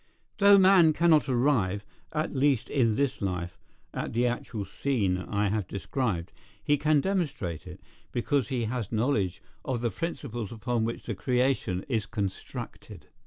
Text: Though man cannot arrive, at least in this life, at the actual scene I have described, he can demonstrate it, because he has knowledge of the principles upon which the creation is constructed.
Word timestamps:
Though 0.39 0.57
man 0.57 0.93
cannot 0.93 1.29
arrive, 1.29 1.85
at 2.11 2.35
least 2.35 2.71
in 2.71 2.95
this 2.95 3.21
life, 3.21 3.59
at 3.93 4.13
the 4.13 4.25
actual 4.25 4.65
scene 4.65 5.19
I 5.19 5.49
have 5.49 5.67
described, 5.67 6.31
he 6.63 6.75
can 6.75 7.01
demonstrate 7.01 7.67
it, 7.67 7.79
because 8.11 8.47
he 8.47 8.63
has 8.65 8.91
knowledge 8.91 9.43
of 9.63 9.81
the 9.81 9.91
principles 9.91 10.51
upon 10.51 10.85
which 10.85 11.03
the 11.05 11.13
creation 11.13 11.85
is 11.87 12.07
constructed. 12.07 13.09